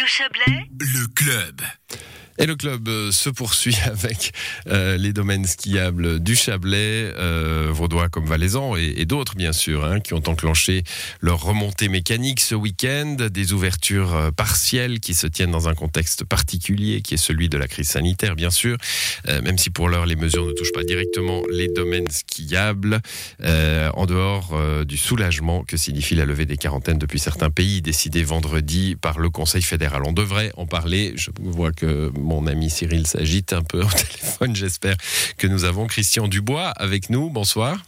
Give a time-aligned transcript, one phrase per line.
[0.00, 1.60] Le club.
[2.40, 4.32] Et le club euh, se poursuit avec
[4.68, 10.00] euh, les domaines skiables du Chablais, euh, Vaudois comme Valaisan et, d'autres bien sûr, hein,
[10.00, 10.84] qui ont enclenché
[11.20, 17.00] leur remontée mécanique ce week-end, des ouvertures partielles qui se tiennent dans un contexte particulier
[17.00, 18.76] qui est celui de la crise sanitaire bien sûr,
[19.26, 23.00] même si pour l'heure les mesures ne touchent pas directement les domaines skiables,
[23.42, 28.96] en dehors du soulagement que signifie la levée des quarantaines depuis certains pays décidé vendredi
[29.00, 30.02] par le Conseil fédéral.
[30.04, 34.54] On devrait en parler, je vois que mon ami Cyril s'agite un peu au téléphone.
[34.54, 34.96] J'espère
[35.36, 37.30] que nous avons Christian Dubois avec nous.
[37.30, 37.82] Bonsoir.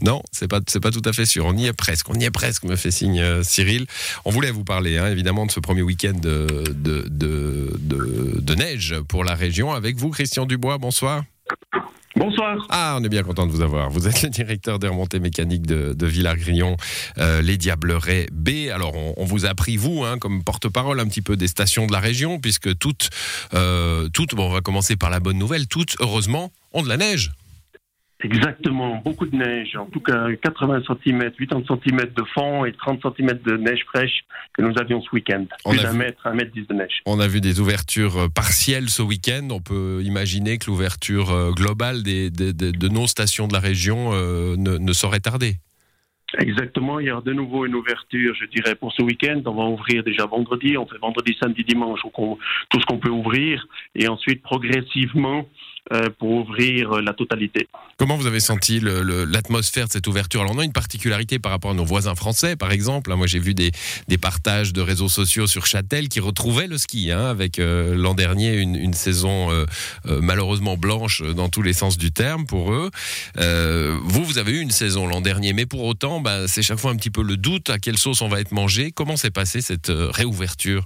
[0.00, 1.46] Non, c'est pas c'est pas tout à fait sûr.
[1.46, 2.10] On y est presque.
[2.10, 2.64] On y est presque.
[2.64, 3.86] Me fait signe euh, Cyril.
[4.24, 9.22] On voulait vous parler hein, évidemment de ce premier week-end de, de, de, neige pour
[9.22, 10.78] la région avec vous, Christian Dubois.
[10.78, 11.22] Bonsoir.
[12.26, 12.66] Bonsoir.
[12.70, 13.88] Ah, on est bien content de vous avoir.
[13.88, 16.10] Vous êtes le directeur des remontées mécaniques de, de
[17.18, 18.68] euh, les Diablerets B.
[18.74, 21.86] Alors, on, on vous a pris, vous, hein, comme porte-parole un petit peu des stations
[21.86, 23.10] de la région, puisque toutes,
[23.54, 26.96] euh, toutes bon, on va commencer par la bonne nouvelle, toutes, heureusement, ont de la
[26.96, 27.30] neige.
[28.22, 33.00] Exactement, beaucoup de neige, en tout cas 80 cm, 80 cm de fond et 30
[33.02, 35.44] cm de neige fraîche que nous avions ce week-end.
[35.68, 37.02] Plus d'un mètre, un mètre dix de neige.
[37.04, 39.48] On a vu des ouvertures euh, partielles ce week-end.
[39.50, 43.60] On peut imaginer que l'ouverture euh, globale des, des- des- de nos stations de la
[43.60, 45.56] région euh, ne, ne saurait tarder.
[46.38, 49.40] Exactement, il y aura de nouveau une ouverture, je dirais, pour ce week-end.
[49.46, 53.64] On va ouvrir déjà vendredi, on fait vendredi, samedi, dimanche, tout ce qu'on peut ouvrir,
[53.94, 55.46] et ensuite progressivement
[56.18, 57.68] pour ouvrir euh, la totalité.
[57.98, 60.42] Comment vous avez senti l'atmosphère de cette ouverture?
[60.42, 63.14] Alors, on a une particularité par rapport à nos voisins français, par exemple.
[63.14, 63.70] Moi, j'ai vu des,
[64.20, 68.56] partages de réseaux sociaux sur Châtel qui retrouvaient le ski, hein, avec euh, l'an dernier
[68.58, 69.66] une, saison euh,
[70.06, 72.90] euh, malheureusement blanche dans tous les sens du terme pour eux.
[73.38, 76.78] Euh, vous, vous avez eu une saison l'an dernier, mais pour autant, bah, c'est chaque
[76.78, 78.92] fois un petit peu le doute à quelle sauce on va être mangé.
[78.92, 80.84] Comment s'est passée cette euh, réouverture?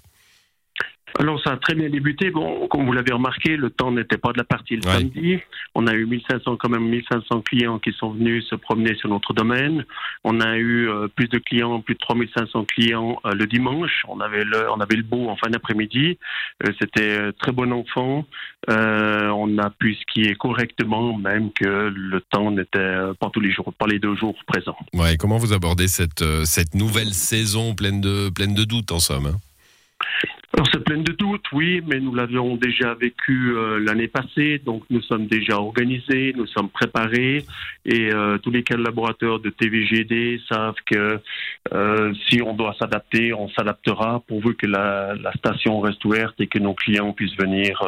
[1.19, 2.31] Alors ça a très bien débuté.
[2.31, 4.95] Bon, comme vous l'avez remarqué, le temps n'était pas de la partie le Ouais.
[4.95, 5.39] samedi.
[5.75, 9.33] On a eu 1500 quand même 1500 clients qui sont venus se promener sur notre
[9.35, 9.85] domaine.
[10.25, 14.03] On a eu euh, plus de clients, plus de 3500 clients euh, le dimanche.
[14.09, 16.19] On avait le, on avait le beau en fin d'après-midi.
[16.67, 18.25] Euh, C'était très bon enfant.
[18.69, 23.87] On a pu skier correctement, même que le temps n'était pas tous les jours, pas
[23.87, 24.77] les deux jours présents.
[24.95, 29.27] Ouais, comment vous abordez cette, cette nouvelle saison pleine de, pleine de doutes, en somme
[29.27, 29.37] hein?
[30.53, 34.83] Alors c'est plein de doutes, oui, mais nous l'avions déjà vécu euh, l'année passée, donc
[34.91, 37.45] nous sommes déjà organisés, nous sommes préparés,
[37.85, 41.21] et euh, tous les collaborateurs de TVGD savent que
[41.73, 46.59] euh, si on doit s'adapter, on s'adaptera pourvu que la, station reste ouverte et que
[46.59, 47.81] nos clients puissent venir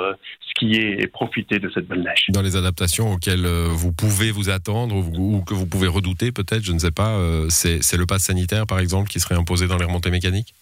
[0.50, 2.26] skier et profiter de cette belle neige.
[2.28, 6.62] dans les adaptations auxquelles vous pouvez vous attendre ou, ou que vous pouvez redouter peut-être,
[6.62, 7.18] je ne sais pas,
[7.48, 10.54] c'est le pass sanitaire par exemple qui serait imposé dans les remontées mécaniques?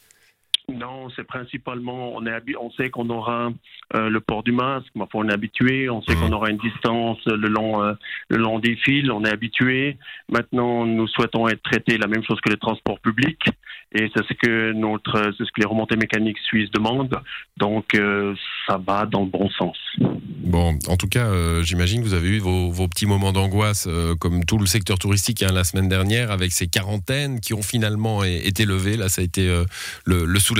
[0.70, 3.50] Non, c'est principalement, on, est on sait qu'on aura
[3.94, 6.58] euh, le port du masque, mais enfin, on est habitué, on sait qu'on aura une
[6.58, 7.94] distance le long, euh,
[8.28, 9.96] le long des fils, on est habitué.
[10.28, 13.46] Maintenant, nous souhaitons être traités la même chose que les transports publics,
[13.92, 17.20] et c'est ce que notre, c'est ce que les remontées mécaniques suisses demandent.
[17.56, 18.34] Donc, euh,
[18.68, 19.76] ça va dans le bon sens.
[19.98, 23.88] Bon, en tout cas, j'imagine que vous avez eu vos, vos petits moments d'angoisse,
[24.20, 28.22] comme tout le secteur touristique hein, la semaine dernière, avec ces quarantaines qui ont finalement
[28.24, 28.96] été levées.
[28.96, 29.46] Là, ça a été
[30.04, 30.59] le, le soulagement.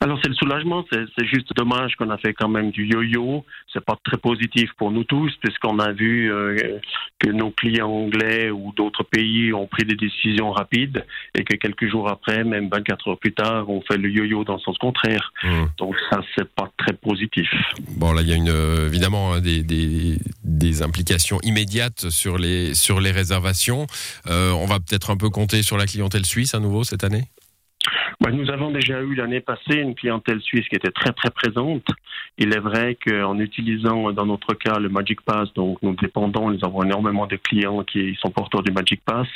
[0.00, 3.44] Alors c'est le soulagement, c'est juste dommage qu'on a fait quand même du yo-yo.
[3.72, 6.78] C'est pas très positif pour nous tous puisqu'on a vu euh,
[7.18, 11.88] que nos clients anglais ou d'autres pays ont pris des décisions rapides et que quelques
[11.88, 15.32] jours après, même 24 heures plus tard, on fait le yo-yo dans le sens contraire.
[15.42, 15.68] Hum.
[15.78, 17.48] Donc ça c'est pas très positif.
[17.96, 22.38] Bon, là, il y a une, euh, évidemment hein, des, des, des implications immédiates sur
[22.38, 23.86] les, sur les réservations.
[24.28, 27.24] Euh, on va peut-être un peu compter sur la clientèle suisse à nouveau cette année?
[28.20, 31.86] Ben, nous avons déjà eu l'année passée une clientèle suisse qui était très très présente.
[32.36, 36.58] Il est vrai qu'en utilisant dans notre cas le Magic Pass, donc nous dépendons, nous
[36.64, 39.28] avons énormément de clients qui sont porteurs du Magic Pass.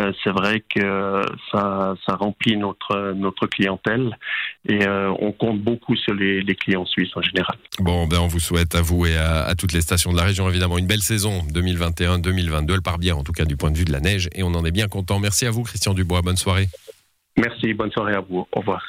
[0.00, 4.16] Euh, c'est vrai que ça, remplit notre notre clientèle
[4.68, 7.56] et euh, on compte beaucoup sur les, clients suisses en général.
[7.80, 10.24] Bon, ben on vous souhaite à vous et à, à toutes les stations de la
[10.24, 12.74] région, évidemment, une belle saison 2021-2022.
[12.74, 14.54] Elle part bien, en tout cas, du point de vue de la neige, et on
[14.54, 15.18] en est bien content.
[15.18, 16.22] Merci à vous, Christian Dubois.
[16.22, 16.68] Bonne soirée.
[17.36, 18.46] Merci, bonne soirée à vous.
[18.52, 18.86] Au revoir.